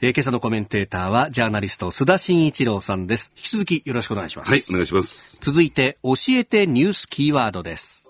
[0.00, 3.32] えー、今朝のコメンテーターはジャーナリスト須田慎一郎さんです。
[3.36, 4.50] 引き続きよろしくお願いします。
[4.52, 5.38] はい、お願いします。
[5.40, 8.08] 続いて、教えてニュースキーワードです。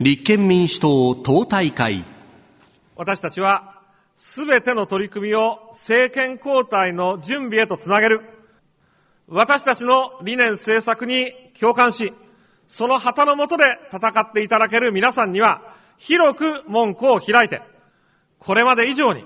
[0.00, 2.04] 立憲民主党党大会。
[2.96, 3.80] 私たちは、
[4.16, 8.22] すべての取り組みを政権交代の準備へとつなげる。
[9.28, 12.12] 私たちの理念政策に共感し、
[12.66, 15.62] その旗の下で戦っていただける皆さんには、
[15.98, 17.62] 広く門戸を開いて、
[18.40, 19.24] これまで以上に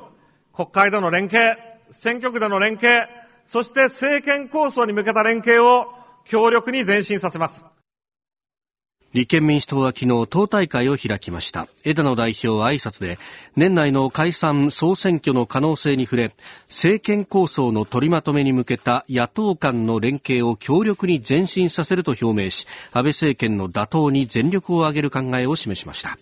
[0.53, 3.09] 国会での連携、選挙区での連携、
[3.47, 5.87] そして政権構想に向けた連携を
[6.25, 7.65] 強力に前進させます。
[9.13, 13.19] 立憲民主党は昨日党大会を開きました枝野代表は挨拶で
[13.57, 16.35] 年内の解散総選挙の可能性に触れ
[16.69, 26.17] 政権構想の取りまとめに向けた野党間の連携を強力に前進させると表明し安倍政権の打倒に全力を挙げる考えを示しました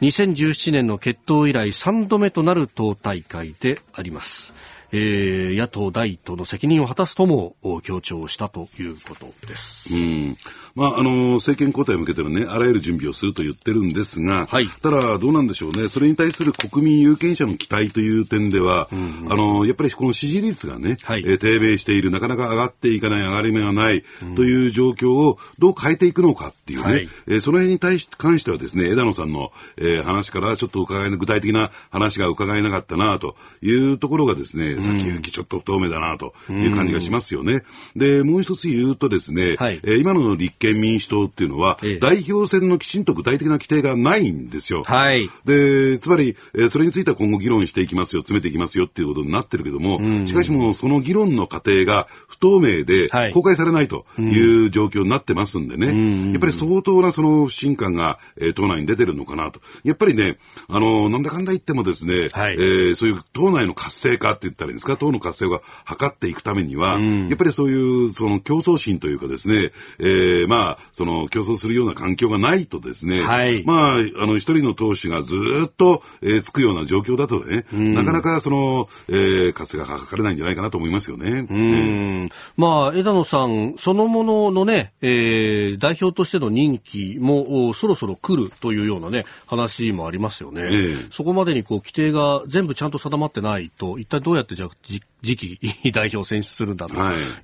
[0.00, 4.54] 2017年の決闘以来3度目となる党大会であります。
[4.92, 9.94] えー、野党第一党の責任を果たすとも強調したということです。
[9.94, 10.36] うん。
[10.74, 24.04] まあ、あの、政権交代に向けてのね、あらゆる準備をすると言ってるんですが、はい、ただ、どうなんでしょうね、それに対する国民有権者の期待という点では、うんうん、あの、やっぱりこの支持率がね、はい、えー、低迷している、なかなか上がっていかない、上がり目がない、
[24.36, 37.62] という状況をどう変えていくのかっていうね、はい、えー、その辺に対し関してはですね、枝野さんの、えー、話からちょっと伺い具体的な話が伺えなかったなというところがですね、先行きちょっと不透明だなという感じがしますよね。
[37.96, 44.82] で、もう一つ言うとですね、はい、えー、今の立憲民主党っていうのは、ええ、代表選のきちんと具体的な規定がないんですよ。
[44.84, 45.28] はい。
[45.44, 59.60] で、つまり、えー、それについては今後議論していきますよ、詰めていきますよっていうことになってるけども、しかしもうその議論の過程が不透明で公開されないという状況になってますんでね、やっぱり相当なその不信感が、えー、党内に出てるのかなと。
[59.84, 60.38] やっぱりね、
[60.68, 81.46] あの、なんだかんだ言ってもですね、はい、えー、そういう党内の活性化って言ったらりですか、党の活性化を図っていくためには、うん、やっぱりそういう、その競争心というかですね、えー、まあ、その競争するような環境がないとですね、はい、まあ、あの、一人の党首がずっと、えー、つくような状況だとね、うん、なかなかその、えー、活性が図れないんじゃないかなと思いますよね。
[81.50, 82.28] うん。
[82.56, 90.62] まあ、枝野さん、そのもののね、えー、代表としての任期もそろそろ来るというようなね、話もありますよね。
[90.62, 95.58] えー、そこまでにこう、規定が全部ちゃんと定まってないと、一体どうやってじゃ次期
[95.92, 96.94] 代表を選出するんだと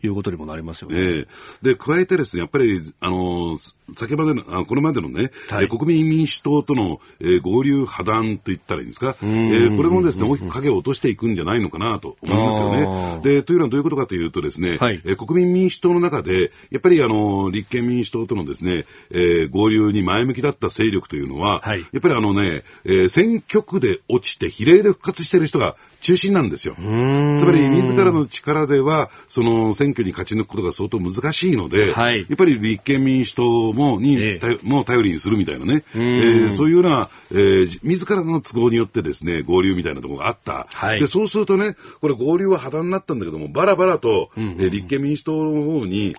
[0.03, 0.09] い。
[0.09, 0.97] うことにもなりますよね。
[0.97, 1.27] はい、え。
[1.63, 3.57] ー、で、加えてですね、やっぱり、あの、
[3.97, 13.21] 先までの、あこれまでのね、はい、国民民主党との、えー、合流破談と言ったらいいんですか、えー、これもですね、大きく影を落としていくんじゃないのかなと思いますよね。
[13.23, 26.77] で、というのはどういうことかというとですね、はい、えー、国民民主党の中で、やっぱりあの、立憲民主党とのですね、えー、合流に前向きだった勢力というのは、はい、やっぱりあのね、えー、選挙区で落ちて比例で復活している人が中心なんですよ。
[26.77, 40.69] つまり、自らの力では、その選挙に勝ち抜くことが相当難しいので、はい、やっぱり立憲民主党もに、ええ、も頼りにするみたいなね、えー、そういうような、えー、自らの都合によってですね、合流みたいなところがあった。
[40.73, 46.17] はい、で、そうするとね、これ合流は破談になったんだけども、バラバラと、うんうん、えー、立憲民主党の方に移っ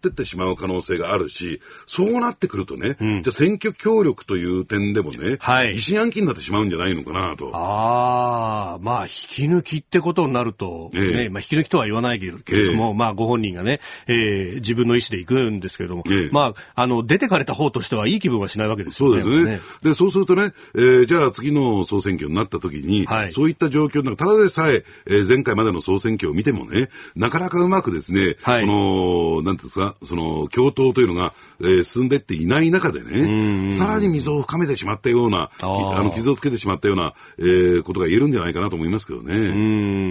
[0.00, 7.50] てってしまう可能性があるし、そうなってくるとね、うん、じゃ選挙協力という点でもね、はい、疑心暗鬼になってしまうんじゃないのかなと。
[7.52, 12.38] ああ、まあ、引き抜きってことになると、えー、ね、まあ、引き抜きとは言わないけれど
[12.74, 19.22] も、えー、まあ、ご本人がね、えー、自分の意思で行くんですけれども、えー、まあ、あの、出てかれた方としてはいい気分はしないわけですよね。
[19.22, 19.50] そうですね。
[19.56, 19.60] ね。
[19.82, 39.34] で、そうするとね、えー、じゃあ次の総選挙になった時に、はい、そういった状況のただでさええー、前回までの総選挙を見てもね、なかなかうまくですね、はい、この、なんていうんですか、その、共闘というのが、えー、進んでっていない中でね、さらに溝を深めてしまったような、あの、傷をつけてしまったような、えー、ことが言えるんじゃないかなと思いますけどね。
[39.34, 39.38] う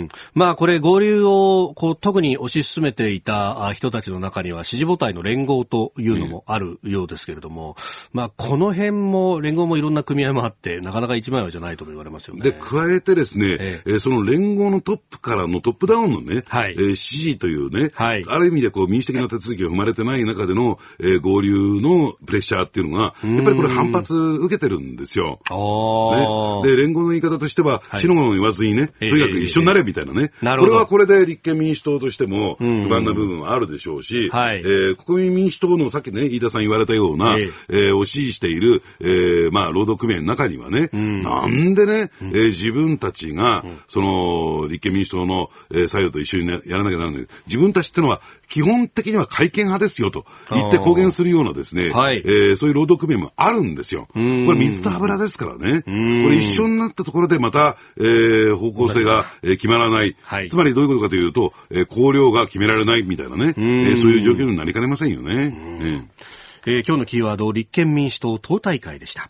[0.05, 0.09] ん。
[0.33, 7.75] まあ、これ、合流を、こう、特に推し進めていた人たちの中には、支持母体の連合というのもあるようですけれども、
[8.11, 12.41] まあ、この辺も、連合もいろんな組合もあって、なかなか一枚岩じゃないとも言われますよね。
[12.41, 25.39] で、加えてですね、ええその連合のトップからのトップダウンのね、はい、えー、支持というね、はい、ある意味でこう民主的な手続きが踏まれてない中での、えー、合流のプレッシャーっていうのが、やっぱりこれ反発受けてるんですよ。
[26.63, 30.31] ね、で、連合の言い方としては、はい、の言わずにね、とにかく一緒になれみたいなね。
[30.41, 47.27] えー、これはこれで立憲民主党としても不満な部分はあるでしょうし、はい、えー、国民民主党のさっきね、飯田さん言われたような、えー、えー、を支持している、えー、まあ、労働組合の中にはね、うん、なんでね、えー、自分たちが、その、立憲民主党の、えー、作用と一緒に、ね、やらなきゃならない。
[47.47, 50.25] 自分たちってのは、基本的には改憲派ですよと。
[50.51, 54.07] 言って公言するようなですね、はい、えー、そういう労働組合もあるんですよ。
[54.13, 55.81] これ水と油ですからね。
[55.83, 60.15] これ一緒になったところでまた、えー、方向性が、えー、決まらない。
[60.23, 66.07] はい、つまりどういうことかというと、えー、綱領が決められないみたいなね、えー、そういう状況になりかねませんよね。
[66.65, 69.29] えー、今日のキーワード、立憲民主党党大会でした。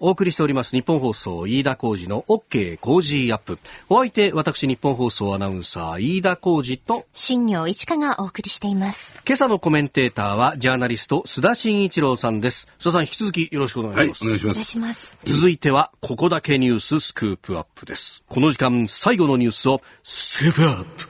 [0.00, 3.58] お送りしております日本放送飯田浩二の OK 工事アップ。
[3.88, 9.14] お相手、私日本放送アナウンサー飯田浩二と新業一華がお送りしています。
[9.26, 12.68] 今朝のコメンテーターはジャーナリスト須田慎一郎さんです。
[12.78, 14.24] 須田さん引き続きよろしくお願いします。
[14.24, 14.54] はい、お願いします。
[14.54, 15.16] お願いします。
[15.24, 18.24] 続いてはここだけニューススクープアップです。
[18.28, 21.08] この時間最後のニュースをスクープアップ。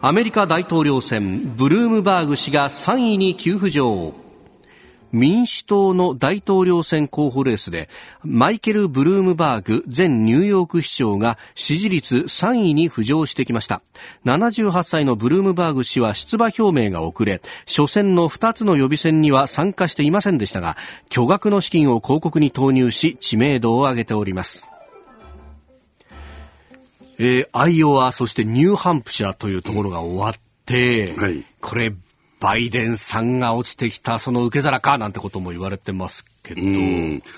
[0.00, 4.14] アメリカ大統領選ブルームバーグ氏が3位に急浮上。
[5.12, 7.88] 民主党の大統領選候補レースで
[8.22, 13.82] マイケル・ブルームバーグ前ニューヨーク市長が支持率3位に浮上してきました。
[14.24, 20.76] 78歳のブルームバーグ氏は出馬表明が遅れ初戦の2つの予備選には参加していませんでしたが
[21.08, 24.68] 巨額の資金を広告に投入し知名度を上げております。
[27.20, 31.92] えー、アイオワ、そしてニューハンプシャーというところが終わって、はい、これ、
[32.40, 36.60] バイデンさんが落ちてきたその受け皿かなんてことも言われてますけど。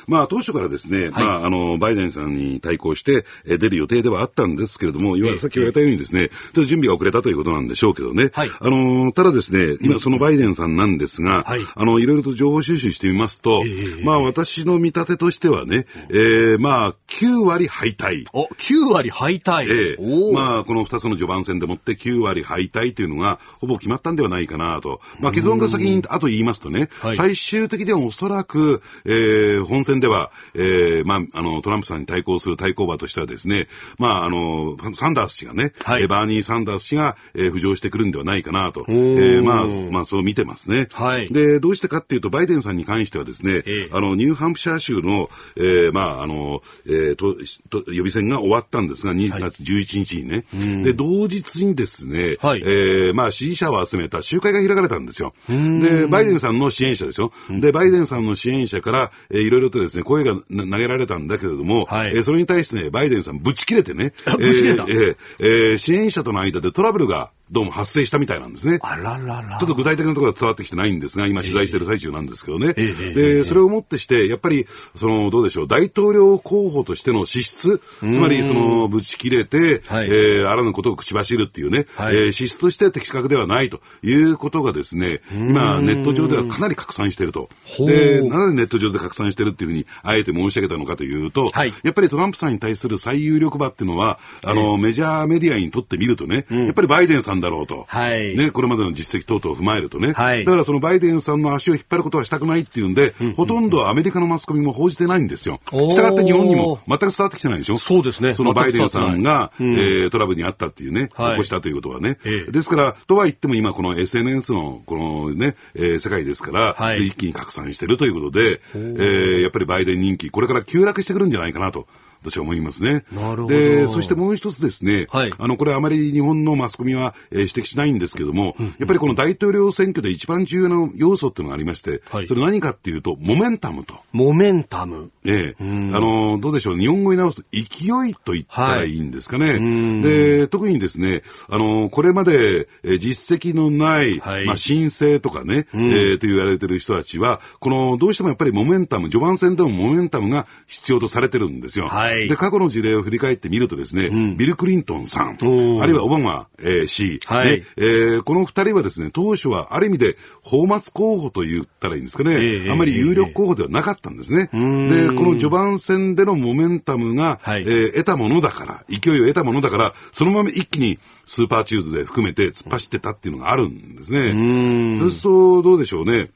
[0.06, 8.30] まあ当初からですね、はい、まああの、バイデンさんに対抗して出る予定ではあったんですけれども、えさっき言われたようにですね、ちょっと準備が遅れたということなんでしょうけどね。
[8.32, 18.24] はい、あの、ただですね、今そのバイデンさんなんですが、はい、あの、いろいろと情報収集してみますと、えー、まあ私の見立てとしてはね、えー、まあ9割敗退。
[18.32, 19.64] お、9割敗退。
[19.64, 19.96] ええ。
[20.00, 25.00] ー、まあこの2つの序盤戦でもって9割敗退というのがほぼ決まったんではないかなと。
[25.18, 40.88] まあ結論が先に後言いますとね、最終的にはおそらく、えー、本選では、えー、まあ、あの、トランプさんに対抗する対抗馬としてはですね、まあ、あの、サンダース氏がね、はい、バーニー・サンダース氏が、えー、浮上してくるんではないかなと、えー、まあ、まあ、そう見てますね。
[40.92, 41.28] はい。
[41.32, 47.34] で、どうしてかっていうと、バイデンさんに関してはですね、えー、あの、ニューハンプシャー州の、えー、まあ、あの、えー、と、
[47.70, 55.34] と予備選が終わったんですが、2月11日にね、はい、で、同日にですね、はい、えー、まあ、支持者を集めた集会が開かれたんですよ。
[55.48, 57.32] で、バイデンさんの支援者ですよ。
[57.50, 68.78] で、バイデンさんの支援者から、えー、いろいろとですね、声が投げられたんだけれども、はい、えー、それに対してね、バイデンさんぶち切れてね、 ぶち切れた、えーえー、支援者との間でトラブルがどうも発生したみたいなんですね。
[68.80, 69.58] あららら。
[69.58, 72.74] ちょっと具体的なところは伝わってきてないんですが、今取材している最中なんですけどね。
[72.76, 77.80] えー、で、それをもってして、やっぱり、その、どうでしょう、大統領候補としての資質、
[78.12, 87.48] つまり、その、ぶち切れて、はい、えー、あらぬことを口走るっていうね、はい、えー、資質として適格ではないということがですね、今、ネット上ではかなり拡散していると。
[87.80, 97.84] で、なぜネット上で拡散しているっていうふうに、あえて申し上げたのかというと、はい、やっぱりトランプさんに対する最有力馬っていうのは、あの、メジャーメディアにとってみるとね、やっぱりバイデンさんだろうと。
[97.88, 98.36] はい。
[98.36, 100.12] ね、これまでの実績等々を踏まえるとね。
[100.12, 100.44] はい。
[100.44, 105.60] だからそのバイデンさんの足を引っ張ることはしたくないっていうんで、うんうん、ほとんどアメリカのマスコミも報じてないんですよ。
[105.70, 107.78] したがって日本にも全く伝わってきてないでしょ？
[107.78, 108.34] そうですね。
[108.34, 112.18] そのバイデンさんが、うん、えー、トラブルにあったっていうね、はい、起こしたということはね。
[112.24, 121.86] ええ、ですから、とは言っても今この SNS のこのね、えー、世界ですから、はい、一気に拡散してるということで、えー、やっぱりバイデン人気、これから急落してくるんじゃないかなと。
[122.22, 123.04] 私は思いますね。
[123.12, 123.48] なるほど。
[123.48, 133.94] で、そしてもう一つですね、はい、あの、これあまり日本のマスコミは、えー、指摘しないんですけども、うん、やっぱりこの大統領選挙で一番重要な要素っていうのがありまして、はい、それ何かっていうと、モメンタムと。
[134.12, 135.10] モメンタム。
[135.24, 135.56] ええ。
[135.58, 137.60] あの、どうでしょう、日本語に直すと勢
[138.08, 139.52] いと言ったらいいんですかね。
[139.52, 151.88] はい、で、特にですね、あの、これまで、えー、実績のない、はい、まあ、申請とかね、えー、と言われてる人たちは、この、どうしてもやっぱりモメンタム、序盤戦でもモメンタムが必要とされてるんですよ。
[151.88, 164.50] はい、で、過去の事例例を振り返ってみるとですね、うん、ビル・クリントンさん、あるいはオバマ、えー、氏、はい、えー、この二人はですね、当初はある意味で、泡沫候補と言ったらいいんですかね、えー、あまり有力候補ではなかったんですね。
[164.52, 174.98] で、この序盤戦でのモメンタムが、はい、えー、得たものだから、勢いを得たものだから、そのまま一気にスーパーチューズデー含めて突っ走ってたっていうのがあるんですね。
[174.98, 176.30] そうすると、どうでしょうね。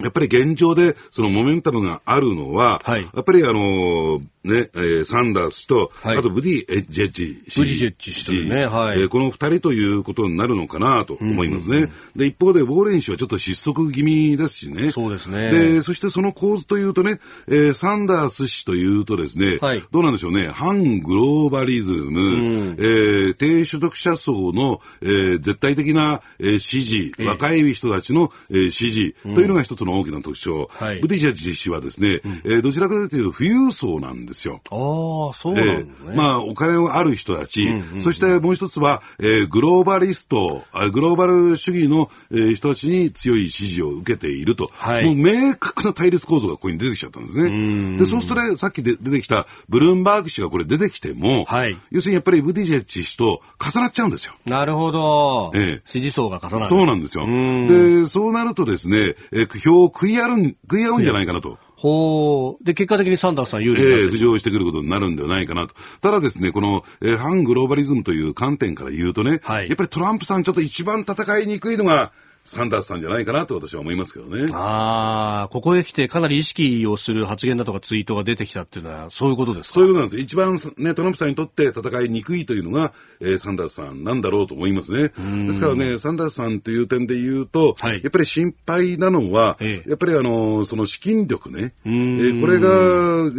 [0.00, 7.60] やっぱり現状でそのモメンタムがあるのは、はい、やっぱりあのね、えー、サンダースと、はい、あとブディ・エッジェッジ氏。
[7.60, 9.00] ブティジェッジ氏ね、はい。
[9.00, 11.76] えー、この二人ということになるのかなと思いますね。
[11.76, 14.90] うんうんうん、で、一方で、ウォーレン氏はちょっと失速気味ですしね。
[14.90, 15.50] そうですね。
[15.52, 29.14] で、そしてその構図というとね、えー、サンダース氏というとですね、はい、どうなんでしょうね、反グローバリズム、うん、えー、低所得者層の、えー、絶対的な、えー、支持、若い人たちの、えー、支持。
[29.22, 30.68] というのが一つの大きな特徴。
[30.72, 34.60] はい、ブディ・ジェッジ氏はですね、うん、えー、どちらかというと富裕層なんですよ。
[34.70, 35.32] ああ。
[35.34, 47.98] そうなんね、まあ、お金のある人たち、うんうんうん、そしてもう一つは、えー、グローバリスト、グローバル主義の、えー、人たちに強い支持を受けていると、はい、もう明確な対立構造がここに出てきちゃったんですね。
[47.98, 54.34] で、そうすると、さっきで出てきたブルームバーグ氏がこれ出てきても、はい、要するにやっぱりブディジェッジ氏と重なっちゃうんですよ。
[54.46, 55.50] なるほど。
[55.54, 56.68] ええ、支持層が重なる。
[56.68, 57.26] そうなんですよ。
[57.26, 61.58] で、そうなるとですね、えー、票を食い合う、食い合うんじゃないかなと。
[61.76, 62.64] ほう。
[62.64, 65.74] で、結果的にサンダースさん有利になる、えー、浮上してくることになるんではないかなと。
[66.00, 72.12] ただですね、この、えー、反グローバリズムという観点から言うとね、はい、やっぱりトランプさんちょっと一番戦いにくいのが、
[72.44, 74.50] サンダースさんじゃないかなと私は思いますけどね。
[74.52, 79.74] ああ、ここへ来てかなり意識をする発言だとかツイートが出てきたっていうのは、そういうことですか？
[79.74, 80.20] そういうことなんです。
[80.20, 85.12] 一番ね、トランプさんにとって戦いにくいというのが、えー、サンダースさんなんだろうと思いますね。
[85.46, 91.74] ですからね、サンダースさんという点で言うと、はい、やっぱり心配なのは、ええ、やっぱりあの、その資金力ね。
[91.84, 92.68] えー、これが、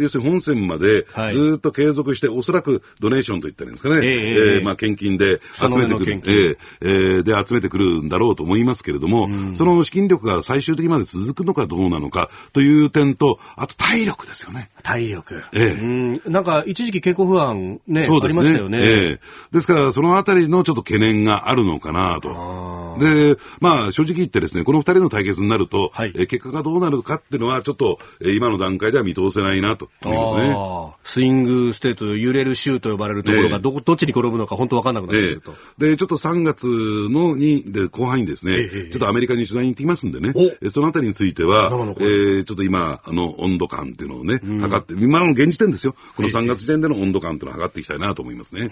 [0.02, 3.96] 要するに本線までずっと継続して、はい、おそらくドネーションといったらいいんですかね。
[3.96, 6.14] えー、えー、まあ献金で集めてくる。
[6.24, 14.70] えー、えー、で集めてくるんだろうと思いますけれども、そのの資金力が最終的まで続くのかどうなのかという点と、あと体力ですよね。
[14.82, 15.42] 体力。
[15.52, 16.30] ええ。
[16.30, 18.78] なんか一時期健康不安ね、そうですねありましたよね。
[18.80, 19.20] ええ。
[19.52, 22.96] ですからそのあたりのちょっと懸念があるのかなと。
[22.98, 30.94] で、まあ正直言ってですね、この二人の対決になると、はい、え結果がどうなるかっていうのはちょっと、え今の段階では見通せないなと思いますね。
[31.04, 35.54] スイングステート、揺れる州と呼ばれるところがど、えどっちに転ぶのか本当わかんなくなってくると。
[35.78, 40.32] で、ちょっと3月のに、で、後半にですね、えちょっとアメリカに取材に行ってきますんでね、
[40.62, 45.94] えそのあたりについては、えー、ちょっと今、あの、温度感っていうのをね、うん、測って、今の現時点ですよ。
[46.16, 48.70] この3月時点での温度感っていうのを測っていきたいなと思いますね。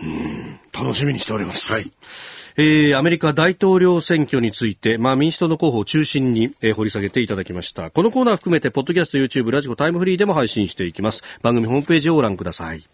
[0.72, 1.72] 楽しみにしております。
[1.72, 1.92] はい。
[2.56, 7.90] えー、アメリカ大統領選挙について、まあ、民主党の候補を中心に、えー、掘り下げていただきました。
[7.90, 11.22] このコーナー含めて、ポッドキャスト、YouTube、ラジコ、タイムフリーでも配信していきます。
[11.42, 12.86] 番組ホームページをご覧ください。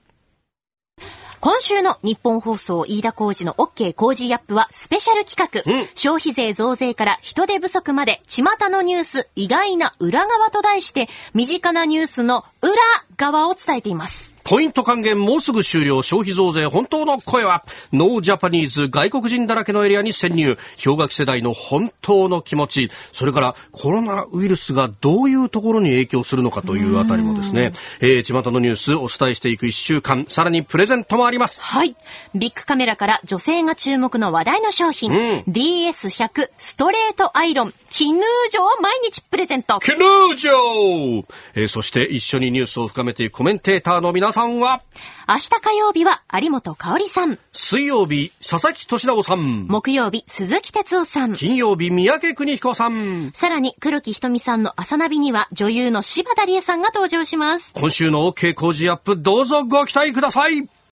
[1.40, 12.72] 今週の日本放送飯田浩二の OK 工事アップはスペシャル企画、うん、消費税増税から人手不足まで巷のニュース意外な裏側と題して身近なニュースの裏
[13.16, 14.37] 側を伝えています。
[14.48, 16.00] ポイント還元もうすぐ終了。
[16.00, 20.56] 消費増税本当の声は、ノージャパニーズ外国人だらけのエリアに潜入。
[20.82, 22.90] 氷河期世代の本当の気持ち。
[23.12, 30.24] それからコロナウイルスがどういうところに影響するのかというあたりもですね、えー、巷のニュースお伝えしていく一週間。
[30.30, 31.62] さらにプレゼントもあります。
[31.62, 31.94] はい。
[32.34, 35.12] ビッグカメラから女性が注目の話題の商品。
[35.12, 37.74] うん、DS100 ストレートアイロン。
[37.90, 39.78] キヌージョを毎日プレゼント。
[39.80, 44.82] キヌージョえー、そして一緒にニュースを深めていくコメンテーターの皆さんさんは？
[45.26, 47.40] 明日火曜日は有本香里さん。
[47.52, 49.66] 水曜日、佐々木俊直さん。
[49.66, 51.32] 木曜日、鈴木哲夫さん。
[51.32, 53.32] 金曜日、三宅邦彦さん。
[53.34, 57.74] さらに、黒木瞳さんの朝ナビには女優の柴田理恵さんが登場します。
[57.74, 60.68] 今週の OK 工事アップ、どうぞご期待ください。